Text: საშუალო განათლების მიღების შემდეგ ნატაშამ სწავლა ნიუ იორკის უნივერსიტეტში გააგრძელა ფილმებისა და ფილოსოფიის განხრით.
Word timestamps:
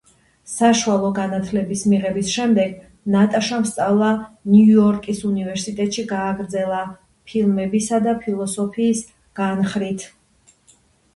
საშუალო 0.51 1.09
განათლების 1.17 1.81
მიღების 1.89 2.29
შემდეგ 2.35 2.71
ნატაშამ 3.15 3.67
სწავლა 3.71 4.07
ნიუ 4.53 4.71
იორკის 4.77 5.21
უნივერსიტეტში 5.31 6.05
გააგრძელა 6.13 6.81
ფილმებისა 7.33 7.99
და 8.07 8.15
ფილოსოფიის 8.25 9.07
განხრით. 9.41 10.07